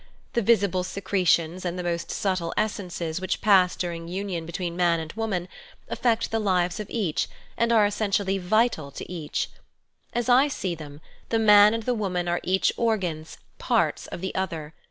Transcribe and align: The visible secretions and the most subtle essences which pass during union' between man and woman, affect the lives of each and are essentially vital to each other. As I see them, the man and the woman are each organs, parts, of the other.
The 0.33 0.41
visible 0.41 0.83
secretions 0.83 1.63
and 1.63 1.77
the 1.77 1.83
most 1.83 2.09
subtle 2.09 2.55
essences 2.57 3.21
which 3.21 3.39
pass 3.39 3.75
during 3.75 4.07
union' 4.07 4.45
between 4.47 4.75
man 4.75 4.99
and 4.99 5.13
woman, 5.13 5.47
affect 5.89 6.31
the 6.31 6.39
lives 6.39 6.79
of 6.79 6.89
each 6.89 7.27
and 7.55 7.71
are 7.71 7.85
essentially 7.85 8.39
vital 8.39 8.89
to 8.89 9.11
each 9.11 9.49
other. 9.53 9.61
As 10.13 10.27
I 10.27 10.47
see 10.47 10.73
them, 10.73 11.01
the 11.29 11.37
man 11.37 11.75
and 11.75 11.83
the 11.83 11.93
woman 11.93 12.27
are 12.27 12.39
each 12.41 12.73
organs, 12.77 13.37
parts, 13.59 14.07
of 14.07 14.21
the 14.21 14.33
other. 14.33 14.73